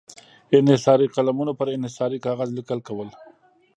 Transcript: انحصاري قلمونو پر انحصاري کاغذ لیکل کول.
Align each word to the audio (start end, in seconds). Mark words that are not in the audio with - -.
انحصاري 0.59 1.07
قلمونو 1.15 1.51
پر 1.59 1.67
انحصاري 1.75 2.17
کاغذ 2.25 2.49
لیکل 2.57 2.79
کول. 2.87 3.09